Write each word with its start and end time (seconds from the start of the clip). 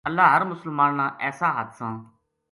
اللہ 0.07 0.27
ہر 0.33 0.43
مسلمان 0.51 0.91
نا 0.99 1.05
ایسا 1.25 1.47
حادثاں 1.55 1.93